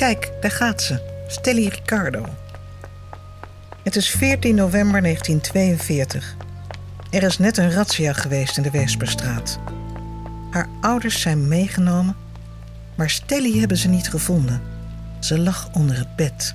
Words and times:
Kijk, 0.00 0.32
daar 0.40 0.50
gaat 0.50 0.82
ze. 0.82 1.00
Stelly 1.28 1.68
Ricardo. 1.68 2.24
Het 3.82 3.96
is 3.96 4.10
14 4.10 4.54
november 4.54 5.02
1942. 5.02 6.36
Er 7.10 7.22
is 7.22 7.38
net 7.38 7.56
een 7.56 7.72
razzia 7.72 8.12
geweest 8.12 8.56
in 8.56 8.62
de 8.62 8.70
Weesperstraat. 8.70 9.58
Haar 10.50 10.68
ouders 10.80 11.20
zijn 11.20 11.48
meegenomen, 11.48 12.16
maar 12.94 13.10
Stelly 13.10 13.58
hebben 13.58 13.76
ze 13.76 13.88
niet 13.88 14.08
gevonden. 14.08 14.62
Ze 15.18 15.38
lag 15.38 15.68
onder 15.72 15.96
het 15.96 16.16
bed. 16.16 16.54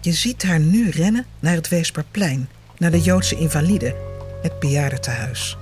Je 0.00 0.12
ziet 0.12 0.42
haar 0.42 0.60
nu 0.60 0.90
rennen 0.90 1.26
naar 1.40 1.54
het 1.54 1.68
Weesperplein, 1.68 2.48
naar 2.78 2.90
de 2.90 3.00
Joodse 3.00 3.36
invalide, 3.36 3.96
het 4.42 4.58
bejaardentehuis. 4.60 5.56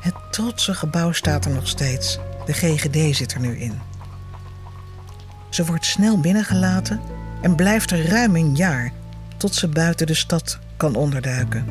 Het 0.00 0.14
trotse 0.30 0.74
gebouw 0.74 1.12
staat 1.12 1.44
er 1.44 1.50
nog 1.50 1.68
steeds. 1.68 2.18
De 2.46 2.52
GGD 2.52 3.16
zit 3.16 3.32
er 3.32 3.40
nu 3.40 3.58
in. 3.58 3.91
Ze 5.52 5.64
wordt 5.64 5.86
snel 5.86 6.20
binnengelaten 6.20 7.00
en 7.40 7.54
blijft 7.54 7.90
er 7.90 8.06
ruim 8.06 8.36
een 8.36 8.56
jaar 8.56 8.92
tot 9.36 9.54
ze 9.54 9.68
buiten 9.68 10.06
de 10.06 10.14
stad 10.14 10.58
kan 10.76 10.94
onderduiken. 10.94 11.64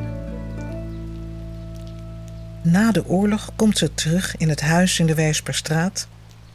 Na 2.62 2.92
de 2.92 3.06
oorlog 3.06 3.50
komt 3.56 3.78
ze 3.78 3.94
terug 3.94 4.36
in 4.36 4.48
het 4.48 4.60
huis 4.60 4.98
in 4.98 5.06
de 5.06 5.14
Weesperstraat, 5.14 6.06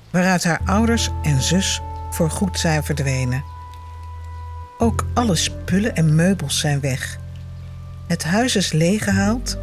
waaruit 0.10 0.44
haar 0.44 0.62
ouders 0.66 1.10
en 1.24 1.42
zus 1.42 1.82
voorgoed 2.10 2.60
zijn 2.60 2.84
verdwenen. 2.84 3.44
Ook 4.78 5.06
alle 5.14 5.36
spullen 5.36 5.96
en 5.96 6.16
meubels 6.16 6.60
zijn 6.60 6.80
weg. 6.80 7.20
Het 8.08 8.24
huis 8.24 8.56
is 8.56 8.72
leeggehaald 8.72 9.58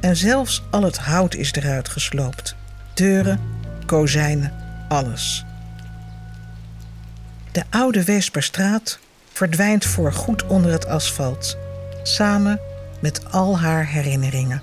en 0.00 0.16
zelfs 0.16 0.62
al 0.70 0.82
het 0.82 0.98
hout 0.98 1.34
is 1.34 1.52
eruit 1.52 1.88
gesloopt. 1.88 2.56
Deuren, 2.94 3.40
kozijnen, 3.86 4.52
alles. 4.88 5.44
De 7.52 7.62
oude 7.70 8.04
Weesperstraat 8.04 8.98
verdwijnt 9.32 9.84
voorgoed 9.84 10.46
onder 10.46 10.70
het 10.70 10.86
asfalt, 10.86 11.56
samen 12.02 12.60
met 13.00 13.32
al 13.32 13.58
haar 13.58 13.86
herinneringen. 13.86 14.62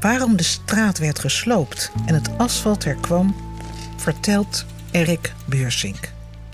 Waarom 0.00 0.36
de 0.36 0.42
straat 0.42 0.98
werd 0.98 1.18
gesloopt 1.18 1.90
en 2.06 2.14
het 2.14 2.38
asfalt 2.38 2.84
er 2.84 2.96
kwam, 2.96 3.36
vertelt 3.96 4.64
Erik 4.90 5.32
Beursink. 5.46 6.12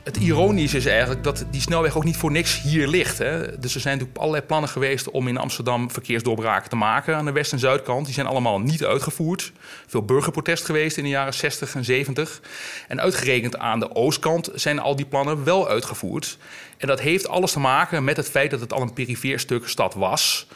Het 0.09 0.17
ironische 0.17 0.77
is 0.77 0.87
eigenlijk 0.87 1.25
dat 1.25 1.45
die 1.51 1.61
snelweg 1.61 1.97
ook 1.97 2.05
niet 2.05 2.17
voor 2.17 2.31
niks 2.31 2.63
hier 2.63 2.89
ligt. 2.89 3.19
Hè. 3.19 3.59
Dus 3.59 3.75
er 3.75 3.81
zijn 3.81 3.95
natuurlijk 3.95 4.21
allerlei 4.21 4.47
plannen 4.47 4.71
geweest 4.71 5.11
om 5.11 5.29
in 5.29 5.37
Amsterdam 5.37 5.91
verkeersdoorbraken 5.91 6.71
te 6.71 6.77
maken 6.77 7.17
aan 7.17 7.25
de 7.25 7.33
west- 7.33 7.53
en 7.53 7.59
zuidkant. 7.59 8.05
Die 8.05 8.15
zijn 8.15 8.27
allemaal 8.27 8.61
niet 8.61 8.85
uitgevoerd. 8.85 9.53
Veel 9.87 10.03
burgerprotest 10.03 10.65
geweest 10.65 10.97
in 10.97 11.03
de 11.03 11.09
jaren 11.09 11.35
60 11.35 11.75
en 11.75 11.85
70. 11.85 12.41
En 12.89 13.01
uitgerekend 13.01 13.59
aan 13.59 13.81
de 13.81 13.95
oostkant 13.95 14.51
zijn 14.55 14.79
al 14.79 14.97
die 14.97 15.07
plannen 15.07 15.45
wel 15.45 15.69
uitgevoerd. 15.69 16.39
En 16.77 16.87
dat 16.87 17.01
heeft 17.01 17.29
alles 17.29 17.53
te 17.53 17.61
maken 17.61 18.05
met 18.05 18.17
het 18.17 18.31
feit 18.31 18.51
dat 18.51 18.61
het 18.61 18.73
al 18.73 18.83
een 18.83 18.93
perifeer 18.93 19.39
stuk 19.39 19.69
stad 19.69 19.95
was. 19.95 20.47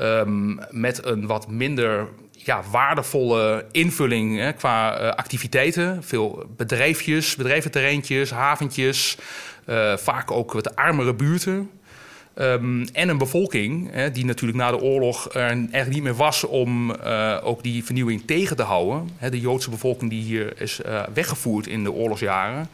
Um, 0.00 0.60
met 0.70 1.04
een 1.04 1.26
wat 1.26 1.48
minder 1.48 2.08
ja, 2.36 2.62
waardevolle 2.70 3.64
invulling 3.70 4.38
hè, 4.38 4.52
qua 4.52 5.00
uh, 5.00 5.08
activiteiten. 5.08 6.02
Veel 6.02 6.46
bedrijfjes, 6.56 7.36
bedrijventerreintjes, 7.36 8.30
haventjes. 8.30 9.16
Uh, 9.66 9.96
vaak 9.96 10.30
ook 10.30 10.52
wat 10.52 10.76
armere 10.76 11.14
buurten. 11.14 11.70
Um, 12.38 12.86
en 12.92 13.08
een 13.08 13.18
bevolking 13.18 13.88
hè, 13.92 14.10
die 14.10 14.24
natuurlijk 14.24 14.58
na 14.58 14.70
de 14.70 14.80
oorlog 14.80 15.28
er 15.32 15.88
niet 15.88 16.02
meer 16.02 16.14
was 16.14 16.44
om 16.44 16.90
uh, 16.90 17.40
ook 17.42 17.62
die 17.62 17.84
vernieuwing 17.84 18.22
tegen 18.26 18.56
te 18.56 18.62
houden. 18.62 19.10
Hè, 19.16 19.30
de 19.30 19.40
Joodse 19.40 19.70
bevolking 19.70 20.10
die 20.10 20.22
hier 20.22 20.60
is 20.60 20.80
weggevoerd 21.14 21.66
in 21.66 21.84
de 21.84 21.92
oorlogsjaren. 21.92 22.68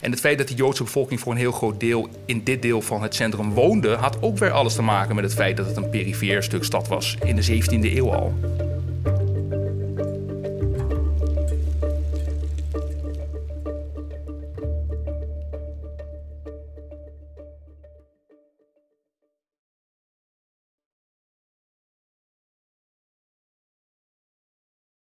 En 0.00 0.10
het 0.10 0.20
feit 0.20 0.38
dat 0.38 0.48
die 0.48 0.56
Joodse 0.56 0.82
bevolking 0.82 1.20
voor 1.20 1.32
een 1.32 1.38
heel 1.38 1.52
groot 1.52 1.80
deel 1.80 2.08
in 2.26 2.44
dit 2.44 2.62
deel 2.62 2.82
van 2.82 3.02
het 3.02 3.14
centrum 3.14 3.50
woonde, 3.50 3.94
had 3.94 4.22
ook 4.22 4.38
weer 4.38 4.50
alles 4.50 4.74
te 4.74 4.82
maken 4.82 5.14
met 5.14 5.24
het 5.24 5.34
feit 5.34 5.56
dat 5.56 5.66
het 5.66 5.76
een 5.76 5.90
perifeer 5.90 6.42
stuk 6.42 6.64
stad 6.64 6.88
was 6.88 7.16
in 7.24 7.36
de 7.36 7.62
17e 7.62 7.96
eeuw 7.96 8.12
al. 8.12 8.34